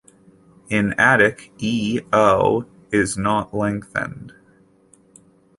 In 0.69 0.93
Attic, 0.97 1.51
"e, 1.59 2.01
o" 2.11 2.65
is 2.91 3.19
not 3.19 3.53
lengthened. 3.53 4.33